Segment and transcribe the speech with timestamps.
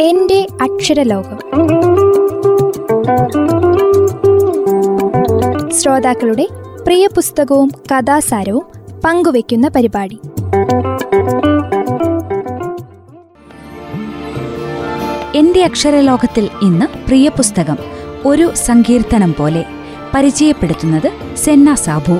[0.00, 1.38] എന്റെ അക്ഷരലോകം.
[5.70, 6.48] ശ്രോതാക്കളുടെ
[6.86, 8.66] പ്രിയ പുസ്തകവും കഥാസാരവും
[9.04, 10.20] പങ്കുവയ്ക്കുന്ന പരിപാടി.
[15.34, 17.78] എന്റെ അക്ഷരലോകത്തിൽ ഇന്ന് പ്രിയ പുസ്തകം
[18.26, 19.64] ഒരു സങ്കീർത്തനം പോലെ
[20.14, 22.18] പരിചയപ്പെടുത്തുന്നത് സെന്ന സാബു.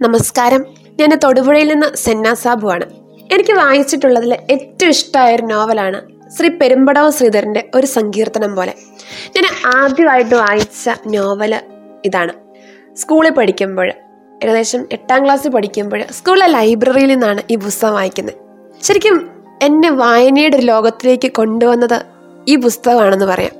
[0.00, 0.64] നമസ്കാരം.
[1.00, 6.00] ഞാൻ തൊടുപുഴയിൽ നിന്ന് സെന്ന സാബു ആണ് എനിക്ക് വായിച്ചിട്ടുള്ളതിൽ ഏറ്റവും ഇഷ്ടമായ ഒരു നോവലാണ്
[6.30, 8.74] ശ്രീ പെരുമ്പടവ ശ്രീധരന്റെ ഒരു സങ്കീർത്തനം പോലെ.
[9.36, 9.44] ഞാൻ
[9.76, 11.60] ആദ്യമായിട്ട് വായിച്ച നോവൽ
[12.04, 12.32] ഇതാണ്.
[12.96, 13.92] സ്കൂളിൽ പഠിക്കുമ്പോൾ
[14.44, 18.34] ഏകദേശം എട്ടാം ക്ലാസ്സിൽ പഠിക്കുമ്പോൾ സ്കൂളിലെ ലൈബ്രറിയിൽ നിന്നാണ് ഈ പുസ്തകം വായിക്കുന്നത്.
[18.82, 19.30] ശരിക്കും
[19.62, 22.02] എന്നെ വായനയുടെ ഒരു ലോകത്തിലേക്ക് കൊണ്ടുവന്നത്
[22.48, 23.50] ഈ പുസ്തകമാണെന്ന് പറയാം.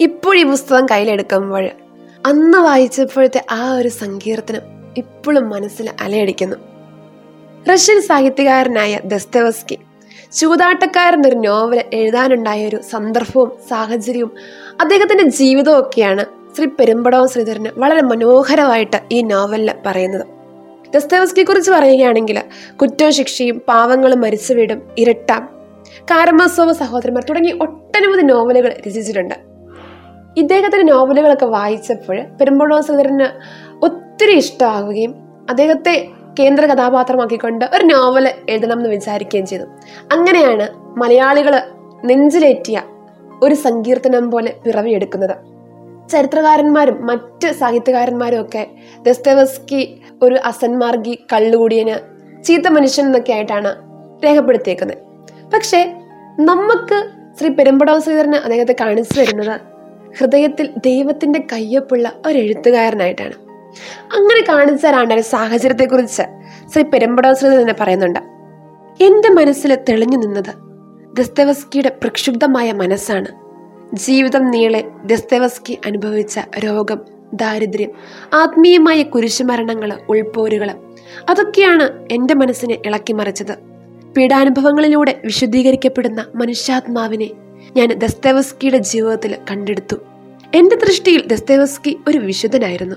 [0.00, 1.70] ഇപ്പോൾ ഈ പുസ്തകം കയ്യിലെടുക്കുമ്പോൾ
[2.26, 4.60] അന്ന് വായിച്ചപ്പോഴത്തെ ആ ഒരു സങ്കീർത്തനം
[4.96, 6.56] ഇപ്പോഴും മനസ്സിൽ അലയടിക്കുന്നു.
[7.72, 9.78] റഷ്യൻ സാഹിത്യകാരനായ ദസ്തവസ്കി.
[10.32, 14.32] ചൂതാട്ടക്കാരനൊരു നോവൽ എഴുതാനുണ്ടായ ഒരു സന്ദർഭവും സാഹചര്യവും
[14.80, 16.24] അദ്ദേഹത്തിന്റെ ജീവിതവും ഒക്കെയാണ്
[16.56, 20.26] ശ്രീ പെരുമ്പടവം ശ്രീധരന് വളരെ മനോഹരമായിട്ട് ഈ നോവലിൽ പറയുന്നത്.
[20.94, 22.42] ദസ്തവസ്കിയെ കുറിച്ച് പറയുകയാണെങ്കിൽ
[22.76, 25.48] കുറ്റവും ശിക്ഷയും പാവങ്ങളും മരിച്ചു വീടും ഇരട്ടാം
[26.10, 29.34] കാരമസോവ സഹോദരന്മാർ തുടങ്ങി ഒട്ടനവധി നോവലുകൾ രചിച്ചിട്ടുണ്ട്.
[30.36, 33.28] ഇദ്ദേഹത്തിന്റെ നോവലുകളൊക്കെ വായിച്ചപ്പോൾ പെരുമ്പടവം ശ്രീധരന്
[33.84, 35.14] ഒത്തിരി ഇഷ്ടമാവുകയും
[35.50, 39.64] അദ്ദേഹത്തെ കേന്ദ്ര കഥാപാത്രമാക്കിക്കൊണ്ട് ഒരു നോവൽ എഴുതണം എന്ന് വിചാരിക്കുകയും ചെയ്തു.
[40.12, 40.68] അങ്ങനെയാണ്
[40.98, 41.60] മലയാളികൾ
[42.04, 42.82] നെഞ്ചിലേറ്റിയ
[43.42, 45.36] ഒരു സങ്കീർത്തനം പോലെ പിറവിയെടുക്കുന്നത്.
[46.10, 48.66] ചരിത്രകാരന്മാരും മറ്റ് സാഹിത്യകാരന്മാരും ഒക്കെ
[49.02, 51.96] ദസ്തവസ്കി ഒരു അസന്മാർഗി കള്ളുകൂടിയന്
[52.44, 53.74] ചീത്ത മനുഷ്യൻ എന്നൊക്കെ ആയിട്ടാണ്
[54.24, 54.98] രേഖപ്പെടുത്തിയേക്കുന്നത്.
[55.54, 55.94] പക്ഷേ
[56.40, 59.60] നമുക്ക് ശ്രീ പെരുമ്പടവ ശ്രീധരന് അദ്ദേഹത്തെ കാണിച്ചു തരുന്നത്
[60.18, 63.43] ഹൃദയത്തിൽ ദൈവത്തിന്റെ കയ്യൊപ്പുള്ള ഒരു എഴുത്തുകാരനായിട്ടാണ്
[64.12, 66.22] അങ്ങനെ കാണിച്ചു തരാണ്ട ഒരു സാഹചര്യത്തെക്കുറിച്ച്.
[66.72, 68.18] ശ്രീ പെരുമ്പടവ തന്നെ പറയുന്നുണ്ട്.
[69.00, 70.54] എന്റെ മനസ്സിൽ തെളിഞ്ഞു നിന്നത്
[71.16, 73.26] ദസ്തവസ്കിയുടെ പ്രക്ഷുബ്ധമായ മനസ്സാണ്.
[73.94, 77.00] ജീവിതം നീളെ ദസ്തവസ്കി അനുഭവിച്ച രോഗം
[77.34, 77.90] ദാരിദ്ര്യം
[78.34, 80.70] ആത്മീയമായ കുരിശുമരണങ്ങൾ ഉൾപോരുകൾ
[81.30, 83.52] അതൊക്കെയാണ് എന്റെ മനസ്സിനെ ഇളക്കി മറിച്ചത്.
[84.16, 87.30] പീഡാനുഭവങ്ങളിലൂടെ വിശുദ്ധീകരിക്കപ്പെടുന്ന മനുഷ്യാത്മാവിനെ
[87.76, 89.96] ഞാൻ ദസ്തവസ്കിയുടെ ജീവിതത്തിൽ കണ്ടെടുത്തു.
[90.54, 92.96] എന്റെ ദൃഷ്ടിയിൽ ദസ്തവസ്കി ഒരു വിശുദ്ധനായിരുന്നു.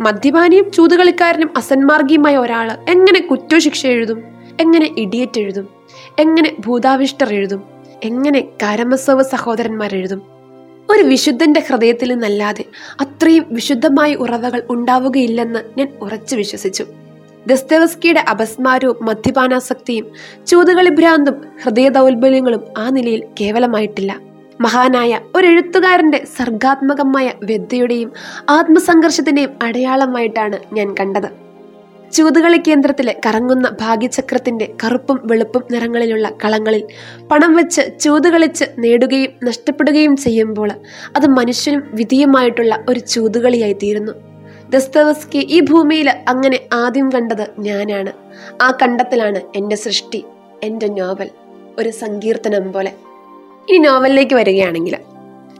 [0.00, 4.22] മദ്യപാനിയും ചൂതുകളിക്കാരനും അസന്മാർഗിയുമായ ഒരാൾ എങ്ങനെ കുറ്റശിക്ഷ എഴുതും?
[4.60, 5.68] എങ്ങനെ ഇഡിയറ്റ് എഴുതും?
[6.18, 7.62] എങ്ങനെ ഭൂതാവിഷ്ടർ എഴുതും?
[8.04, 10.22] എങ്ങനെ കരമസവ സഹോദരന്മാർ എഴുതും?
[10.90, 12.64] ഒരു വിശുദ്ധന്റെ ഹൃദയത്തിൽ നിന്നല്ലാതെ
[13.00, 16.86] അത്രയും വിശുദ്ധമായ ഉറവകൾ ഉണ്ടാവുകയില്ലെന്ന് ഞാൻ ഉറച്ചു വിശ്വസിച്ചു.
[17.46, 20.10] ദസ്തവസ്കിയുടെ അപസ്മാരവും മദ്യപാനാസക്തിയും
[20.46, 24.27] ചൂതുകളി ഭ്രാന്തും ഹൃദയ ദൗർബല്യങ്ങളും ആ നിലയിൽ കേവലമായിട്ടില്ല.
[24.60, 28.12] മഹാനായ ഒരു എഴുത്തുകാരന്റെ സർഗാത്മകമായ വ്യദ്ധയുടെയും
[28.48, 31.48] ആത്മസംഘർഷത്തിന്റെയും അടയാളമായിട്ടാണ് ഞാൻ കണ്ടത്.
[32.12, 36.84] ചൂതുകളി കേന്ദ്രത്തിലെ കറങ്ങുന്ന ഭാഗ്യചക്രത്തിന്റെ കറുപ്പും വെളുപ്പും നിറങ്ങളിലുള്ള കളങ്ങളിൽ
[37.30, 40.70] പണം വെച്ച് ചൂതുകളിച്ച് നേടുകയും നഷ്ടപ്പെടുകയും ചെയ്യുമ്പോൾ
[41.16, 44.12] അത് മനുഷ്യനും വിധിയുമായിട്ടുള്ള ഒരു ചൂതുകളിയായി തീരുന്നു.
[44.70, 48.12] ദസ്തവസ്കി ഈ ഭൂമിയിൽ അങ്ങനെ ആദ്യം കണ്ടത് ഞാനാണ്.
[48.62, 50.24] ആ കണ്ടത്തിലാണ് എന്റെ സൃഷ്ടി
[50.62, 51.30] എന്റെ നോവൽ.
[51.78, 53.07] ഒരു സങ്കീർത്തനം പോലെ.
[53.72, 54.96] ഈ നോവലിലേക്ക് വരികയാണെങ്കിൽ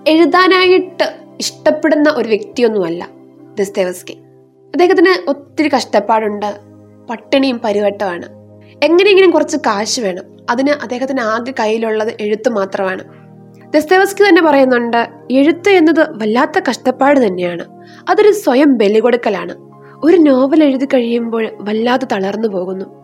[0.08, 3.08] എഴുതാനായിട്ട് ഇഷ്ടപ്പെടുന്ന ഒരു വ്യക്തിയൊന്നുമല്ല
[3.54, 4.12] ദസ്തേവസ്കി.
[4.66, 6.60] അദ്ദേഹത്തിന് ഒത്തിരി കഷ്ടപ്പാടുണ്ട്
[7.10, 8.26] പട്ടിണിയും പരിവട്ടമാണ്.
[8.84, 10.22] എങ്ങനെയെങ്കിലും കുറച്ച് കാശ് വേണം.
[10.50, 13.04] അതിന് അദ്ദേഹത്തിന് ആകെ കയ്യിലുള്ളത് എഴുത്ത് മാത്രമാണ്.
[13.72, 17.64] ദസ്തേവസ്കി തന്നെ പറയുന്നുണ്ട് എഴുത്ത് എന്നത് വല്ലാത്ത കഷ്ടപ്പാട് തന്നെയാണ്.
[18.08, 19.54] അതൊരു സ്വയം ബലി കൊടുക്കലാണ്
[20.04, 22.97] ഒരു നോവൽ എഴുതി കഴിയുമ്പോൾ വല്ലാതെ തളർന്നു പോകുന്നു.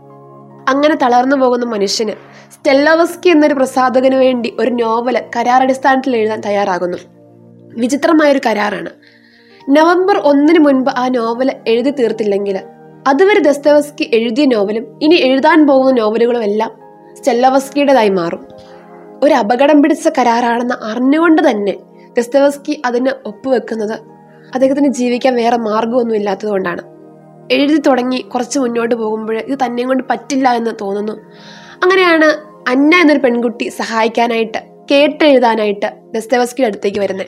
[0.68, 2.12] അങ്ങനെ തളർന്നു പോകുന്ന മനുഷ്യന്
[2.52, 6.98] സ്റ്റെല്ലവസ്കി എന്നൊരു പ്രസാധകന് വേണ്ടി ഒരു നോവൽ കരാറടിസ്ഥാനത്തിൽ എഴുതാൻ തയ്യാറാകുന്നു.
[7.76, 8.90] വിചിത്രമായൊരു കരാറാണ്.
[9.70, 12.60] നവംബർ ഒന്നിന് മുൻപ് ആ നോവൽ എഴുതി തീർത്തില്ലെങ്കിൽ
[13.08, 16.70] അതുവരെ ദസ്തവസ്കി എഴുതിയ നോവലും ഇനി എഴുതാൻ പോകുന്ന നോവലുകളും എല്ലാം
[17.14, 18.46] സ്റ്റെല്ലവസ്കിയുടേതായി മാറും.
[19.22, 21.74] ഒരു അപകടം പിടിച്ച കരാറാണെന്ന് അറിഞ്ഞുകൊണ്ട് തന്നെ
[22.18, 24.00] ദസ്തവസ്കി അതിന് ഒപ്പുവെക്കുന്നത്
[24.54, 26.93] അദ്ദേഹത്തിന് ജീവിക്കാൻ വേറെ മാർഗമൊന്നും ഇല്ലാത്തതുകൊണ്ടാണ്.
[27.52, 31.12] എഴുതി തുടങ്ങി കുറച്ച് മുന്നോട്ട് പോകുമ്പോൾ ഇത് തന്നെ കൊണ്ട് പറ്റില്ല എന്ന് തോന്നുന്നു.
[31.82, 34.58] അങ്ങനെയാണ് അന്ന എന്നൊരു പെൺകുട്ടി സഹായിക്കാനായിട്ട്
[34.90, 37.26] കേട്ടെഴുതാനായിട്ട് ദസ്തവസ്കിയുടെ അടുത്തേക്ക് വരുന്നത്.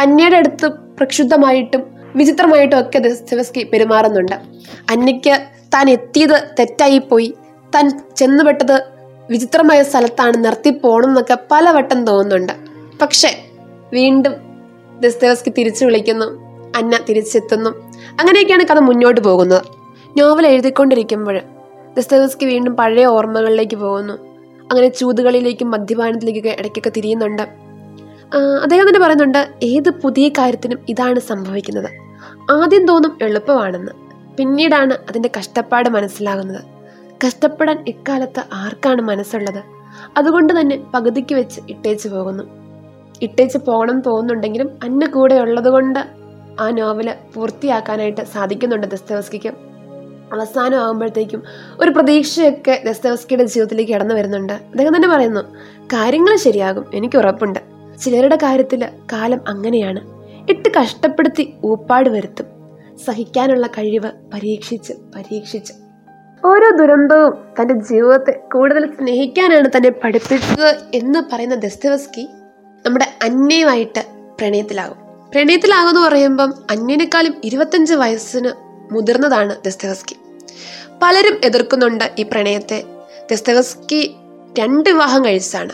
[0.00, 1.82] അന്നയുടെ അടുത്ത് പ്രക്ഷുബ്ധമായിട്ടും
[2.16, 4.34] വിചിത്രമായിട്ടും ഒക്കെ ദസ്തവസ്കി പെരുമാറുന്നുണ്ട്.
[4.90, 5.42] അന്നയ്ക്ക്
[5.74, 7.34] താൻ എത്തിയത് തെറ്റായിപ്പോയി.
[7.74, 8.82] താൻ ചെന്നുപെട്ടത്
[9.30, 12.52] വിചിത്രമായ സ്ഥലത്താണ് നിർത്തി പോകണം എന്നൊക്കെ പലവട്ടം തോന്നുന്നുണ്ട്.
[13.02, 13.38] പക്ഷെ
[13.92, 14.34] വീണ്ടും
[15.00, 16.47] ദസ്തവസ്കി തിരിച്ചു വിളിക്കുന്നു.
[16.76, 17.70] അന്ന തിരിച്ചെത്തുന്നു.
[18.20, 19.62] അങ്ങനെയൊക്കെയാണ് കഥ മുന്നോട്ട് പോകുന്നത്.
[20.18, 21.40] നോവൽ എഴുതിക്കൊണ്ടിരിക്കുമ്പോൾ
[21.96, 24.12] ദസ്തവസ്കി വീണ്ടും പഴയ ഓർമ്മകളിലേക്ക് പോകുന്നു.
[24.70, 27.42] അങ്ങനെ ചൂതുകളിലേക്കും മദ്യപാനത്തിലേക്കൊക്കെ ഇടയ്ക്കൊക്കെ തിരിയുന്നുണ്ട്.
[28.62, 31.90] അദ്ദേഹം തന്നെ പറയുന്നുണ്ട് ഏത് പുതിയ കാര്യത്തിനും ഇതാണ് സംഭവിക്കുന്നത്.
[32.50, 33.92] ആദ്യം തോന്നും എളുപ്പമാണെന്ന്.
[34.36, 36.64] പിന്നീടാണ് അതിന്റെ കഷ്ടപ്പാട് മനസ്സിലാകുന്നത്.
[37.26, 39.62] കഷ്ടപ്പെടാൻ ഇക്കാലത്ത് ആർക്കാണ് മനസ്സുള്ളത്?
[40.16, 42.44] അതുകൊണ്ട് തന്നെ പകുതിക്ക് വെച്ച് ഇട്ടേച്ച് പോകുന്നു.
[43.22, 46.17] ഇട്ടേച്ച് പോകണം തോന്നുന്നുണ്ടെങ്കിലും അന്ന കൂടെ ഉള്ളത് കൊണ്ട്
[46.58, 49.48] ആ നോവൽ പൂർത്തിയാക്കാനായിട്ട് സാധിക്കുന്നുണ്ട് ദസ്തവസ്കിക്ക്.
[50.32, 51.42] അവസാനം ആകുമ്പോഴത്തേക്കും
[51.80, 54.52] ഒരു പ്രതീക്ഷയൊക്കെ ദസ്തവസ്കിയുടെ ജീവിതത്തിലേക്ക് കടന്നു വരുന്നുണ്ട്.
[54.52, 55.40] അദ്ദേഹം തന്നെ പറയുന്നു
[55.86, 57.58] കാര്യങ്ങൾ ശരിയാകും എനിക്ക് ഉറപ്പുണ്ട്.
[58.00, 60.00] ചിലരുടെ കാര്യത്തിൽ കാലം അങ്ങനെയാണ്.
[60.50, 62.46] ഇട്ട് കഷ്ടപ്പെടുത്തി ഊപ്പാട് വരുത്തും.
[63.06, 65.72] സഹിക്കാനുള്ള കഴിവ് പരീക്ഷിച്ച് പരീക്ഷിച്ച്.
[66.44, 72.28] ഓരോ ദുരന്തവും തന്റെ ജീവിതത്തെ കൂടുതൽ സ്നേഹിക്കാനാണ് തന്നെ പഠിപ്പിച്ചത് എന്ന് പറയുന്ന ദസ്തവസ്കി
[72.86, 74.00] നമ്മുടെ അന്യയുമായിട്ട്
[74.38, 75.07] പ്രണയത്തിലാകും.
[75.32, 78.50] പ്രണയത്തിലാകുമെന്ന് പറയുമ്പം അന്യനേക്കാളും ഇരുപത്തഞ്ച് വയസ്സിന്
[78.94, 80.16] മുതിർന്നതാണ് ദസ്തവസ്കി.
[81.02, 82.84] പലരും എതിർക്കുന്നുണ്ട് ഈ പ്രണയത്തെ.
[83.30, 84.14] ദസ്തവസ്കി
[84.58, 85.70] രണ്ട് വിവാഹം കഴിച്ചാണ്.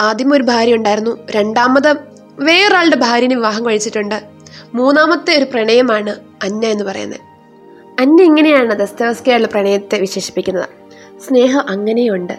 [0.00, 1.18] ആദ്യം ഒരു ഭാര്യ ഉണ്ടായിരുന്നു.
[1.30, 1.94] രണ്ടാമത്
[2.38, 4.22] വേറൊരാളുടെ ഭാര്യനെ വിവാഹം കഴിച്ചിട്ടുണ്ട്.
[4.74, 7.20] മൂന്നാമത്തെ ഒരു പ്രണയമാണ് അന്ന എന്ന് പറയുന്നത്.
[8.00, 10.68] അന്ന എങ്ങനെയാണ് ദസ്തവസ്കയുള്ള പ്രണയത്തെ വിശേഷിപ്പിക്കുന്നത്?
[11.28, 12.32] സ്നേഹം അങ്ങനെയുണ്ട്.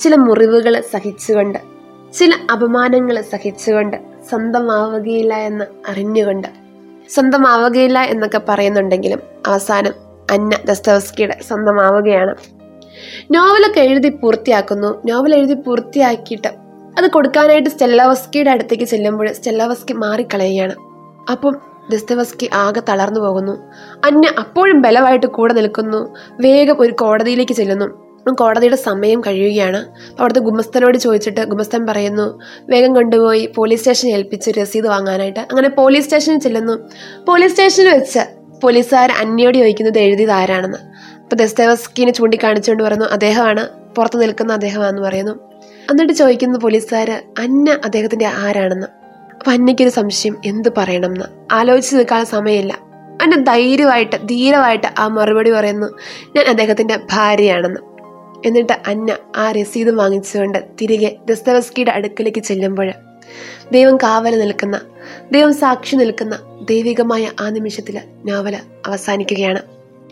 [0.00, 1.58] ചില മുറിവുകൾ സഹിച്ചുകൊണ്ട്
[2.18, 6.48] ചില അപമാനങ്ങൾ സഹിച്ചുകൊണ്ട് സ്വന്തമാവുകയില്ല എന്ന് അറിഞ്ഞുകൊണ്ട്
[7.08, 9.92] സ്വന്തമാവുകയില്ല എന്നൊക്കെ പറയുന്നുണ്ടെങ്കിലും അവസാനം
[10.30, 12.34] അന്ന ദസ്തവസ്കിയുടെ സ്വന്തമാവുകയാണ്.
[13.30, 15.02] നോവലൊക്കെ എഴുതി പൂർത്തിയാക്കുന്നു.
[15.06, 16.48] നോവൽ എഴുതി പൂർത്തിയാക്കിയിട്ട്
[16.98, 20.74] അത് കൊടുക്കാനായിട്ട് സ്റ്റെല്ലവസ്കിയുടെ അടുത്തേക്ക് ചെല്ലുമ്പോൾ സ്റ്റെല്ലവസ്കി മാറിക്കളയുകയാണ്.
[21.32, 21.56] അപ്പം
[21.90, 23.52] ദസ്തവസ്കി ആകെ തളർന്നു പോകുന്നു.
[24.04, 26.16] അന്ന അപ്പോഴും ബലമായിട്ട് കൂടെ നിൽക്കുന്നു.
[26.40, 28.11] വേഗം ഒരു കോടതിയിലേക്ക് ചെല്ലുന്നു.
[28.30, 29.76] കോടതിയുടെ സമയം കഴിയുകയാണ്.
[29.76, 35.40] അപ്പോൾ അവിടുത്തെ ഗുമസ്തനോട് ചോദിച്ചിട്ട് ഗുമസ്തൻ പറയുന്നു വേഗം കൊണ്ടുപോയി പോലീസ് സ്റ്റേഷനിൽ ഏൽപ്പിച്ച് രസീത് വാങ്ങാനായിട്ട്.
[35.40, 36.90] അങ്ങനെ പോലീസ് സ്റ്റേഷനിൽ ചെല്ലുന്നു.
[37.24, 38.20] പോലീസ് സ്റ്റേഷനിൽ വെച്ച്
[38.60, 40.78] പോലീസുകാർ അന്യോട് ചോദിക്കുന്നത് എഴുതിയത് ആരാണെന്ന്.
[41.22, 45.32] അപ്പോൾ ദസ്തവസ്കിനെ ചൂണ്ടിക്കാണിച്ചുകൊണ്ട് പറയുന്നു അദ്ദേഹമാണ് പുറത്ത് നിൽക്കുന്ന അദ്ദേഹമാണെന്ന് പറയുന്നു.
[45.90, 48.86] എന്നിട്ട് ചോദിക്കുന്നു പോലീസുകാർ അന്ന അദ്ദേഹത്തിന്റെ ആരാണെന്ന്?
[49.38, 52.78] അപ്പം അന്നയ്ക്കൊരു സംശയം എന്ത് പറയണം എന്ന് ആലോചിച്ച് നിൽക്കാൻ സമയമില്ല.
[53.22, 55.86] അന്ന ധൈര്യമായിട്ട് ധീരമായിട്ട് ആ മറുപടി പറയുന്നു
[56.36, 57.91] ഞാൻ അദ്ദേഹത്തിന്റെ ഭാര്യയാണെന്ന്.
[58.46, 62.92] എന്നിട്ട് അന്ന ആ രസീത് വാങ്ങിച്ചുകൊണ്ട് തിരികെ ദസ്തവസ്കിയുടെ അടുക്കലേക്ക് ചെല്ലുമ്പോൾ
[63.72, 64.80] ദൈവം കാവല നിൽക്കുന്ന
[65.32, 66.38] ദൈവം സാക്ഷി നിൽക്കുന്ന
[66.70, 68.56] ദൈവികമായ ആ നിമിഷത്തിൽ നോവൽ
[68.86, 69.62] അവസാനിക്കുകയാണ്.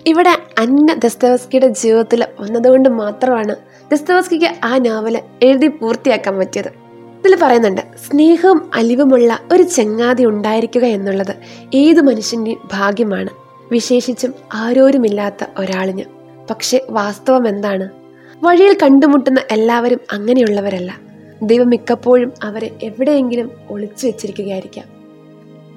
[0.06, 3.56] ഇവിടെ അന്ന ദസ്തവസ്കിയുടെ ജീവിതത്തിൽ വന്നതുകൊണ്ട് മാത്രമാണ്
[3.92, 6.68] ദസ്തവസ്കിക്ക് ആ നോവൽ എഴുതി പൂർത്തിയാക്കാൻ പറ്റിയത്.
[6.68, 11.34] ഇതിൽ പറയുന്നുണ്ട് സ്നേഹവും അലിവുമുള്ള ഒരു ചങ്ങാതി ഉണ്ടായിരിക്കുക എന്നുള്ളത്
[11.74, 13.30] ഏത് മനുഷ്യന്റെയും ഭാഗ്യമാണ്.
[13.72, 16.02] വിശേഷിച്ചും ആരോരുമില്ലാത്ത ഒരാളിന്.
[16.50, 17.99] പക്ഷെ വാസ്തവം എന്താണ്?
[18.42, 21.00] വഴിയിൽ കണ്ടുമുട്ടുന്ന എല്ലാവരും അങ്ങനെയുള്ളവരല്ല.
[21.42, 24.84] ദൈവം മിക്കപ്പോഴും അവരെ എവിടെയെങ്കിലും ഒളിച്ചു വെച്ചിരിക്കുകയായിരിക്കാം.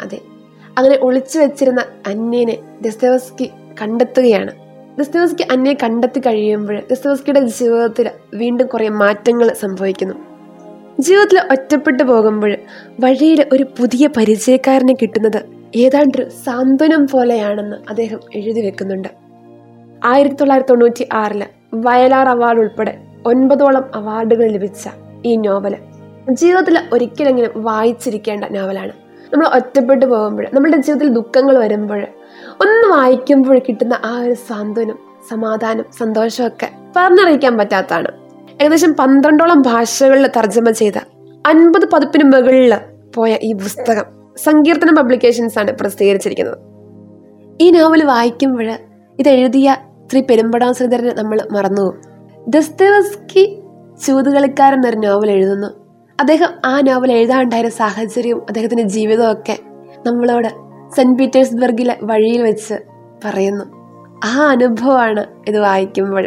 [0.01, 0.19] അതെ
[0.77, 3.51] അങ്ങനെ ഒളിച്ചു വെച്ചിരുന്ന അന്യനെ ദസ്തവസ്കി
[3.81, 4.51] കണ്ടെത്തുകയാണ്.
[5.00, 10.13] ദസ്തവസ്കി അന്യെ കണ്ടെത്തി കഴിയുമ്പോൾ ദസ്തവസ്കിയുടെ ജീവിതത്തിൽ വീണ്ടും കുറേ മാറ്റങ്ങൾ സംഭവിക്കുന്നു.
[11.00, 12.57] ജീവിതത്തിൽ ഒറ്റപ്പെട്ടു പോകുമ്പോൾ
[13.00, 15.42] വഴിയിൽ ഒരു പുതിയ പരിചയക്കാരനെ കിട്ടുന്നത്
[15.75, 19.07] ഏതാണ്ടൊരു സാന്ത്വനം പോലെയാണെന്ന് അദ്ദേഹം എഴുതി വെക്കുന്നുണ്ട്.
[20.06, 24.89] ആയിരത്തി തൊള്ളായിരത്തി തൊണ്ണൂറ്റി ആറിൽ വയലാർ അവാർഡ് ഉൾപ്പെടെ ഒൻപതോളം അവാർഡുകൾ ലഭിച്ച
[25.25, 25.75] ഈ നോവൽ
[26.29, 28.91] ജീവിതത്തിൽ ഒരിക്കലെങ്കിലും വായിച്ചിരിക്കേണ്ട നോവലാണ്.
[29.33, 32.01] നമ്മൾ ഒറ്റപ്പെട്ടു പോകുമ്പോൾ നമ്മുടെ ജീവിതത്തിൽ ദുഃഖങ്ങൾ വരുമ്പോൾ
[32.51, 34.97] ഒന്ന് വായിക്കുമ്പോൾ കിട്ടുന്ന ആ ഒരു സാന്ത്വനം
[35.29, 38.07] സമാധാനം സന്തോഷമൊക്കെ പറഞ്ഞറിയിക്കാൻ പറ്റാത്തതാണ്.
[38.61, 40.93] ഏകദേശം പന്ത്രണ്ടോളം ഭാഷകളിൽ തർജമ ചെയ്ത
[41.45, 42.77] അൻപത് പതിപ്പിന് മുകളിൽ
[43.15, 44.05] പോയ ഈ പുസ്തകം
[44.37, 46.57] സങ്കീർത്തനം പബ്ലിക്കേഷൻസ് ആണ് പ്രസിദ്ധീകരിച്ചിരിക്കുന്നത്.
[47.61, 48.71] ഈ നോവൽ വായിക്കുമ്പോൾ
[49.19, 49.75] ഇത് എഴുതിയ
[50.13, 51.94] ശ്രീ പെരുമ്പടാം ശ്രീധരനെ നമ്മൾ മറന്നു
[52.48, 53.62] ദസ്തവസ്കി
[54.06, 55.68] ചൂതുകളിക്കാരൻ എന്നൊരു നോവൽ എഴുതുന്നു.
[56.22, 59.58] അദ്ദേഹം ആ നോവൽ എഴുതാണ്ടായ സാഹചര്യവും അദ്ദേഹത്തിന്റെ ജീവിതമൊക്കെ
[60.08, 60.48] നമ്മളോട്
[60.96, 62.74] സെന്റ് പീറ്റേഴ്സ്ബർഗിലെ വഴിയിൽ വെച്ച്
[63.25, 63.65] പറയുന്നു.
[64.25, 66.25] ആ അനുഭവമാണ് ഇത് വായിക്കുമ്പോൾ.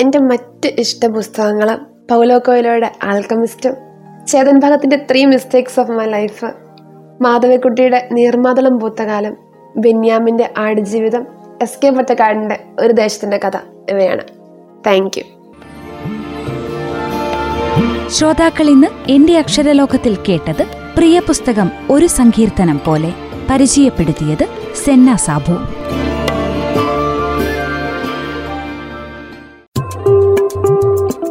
[0.00, 1.76] എന്റെ മറ്റ് ഇഷ്ട പുസ്തകങ്ങൾ
[2.10, 3.76] പൗലോ കോയിലോയുടെ ആൽക്കമിസ്റ്റും
[4.26, 6.44] Chetan ഭഗത്തിന്റെ three mistakes of my life
[7.22, 9.36] മാധവിക്കുട്ടിയുടെ നീർമാതളം പൂത്തകാലം
[9.76, 13.56] ബെന്യാമിന്റെ ആടുജീവിതം എസ് കെ പൊറ്റക്കാടിന്റെ ഒരു ദേശത്തിന്റെ കഥ
[13.90, 14.22] ഇവയാണ്.
[14.86, 15.24] താങ്ക് യു
[18.08, 20.62] ശ്രോതാക്കൾ ഇന്ന് എന്റെ അക്ഷരലോകത്തിൽ കേട്ടത്
[20.96, 23.14] പ്രിയ പുസ്തകം ഒരു സങ്കീർത്തനം പോലെ
[23.50, 24.48] പരിചയപ്പെടുത്തിയത്
[24.84, 25.52] സെന്ന സാബു.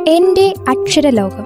[0.10, 1.46] എന്റെ അക്ഷരലോകം.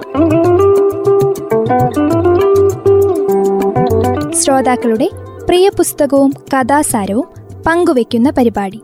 [4.32, 5.10] ശ്രോതാക്കളുടെ
[5.46, 8.80] പ്രിയ പുസ്തകവും കഥാസാരവും പങ്കുവയ്ക്കുന്ന പരിപാടി.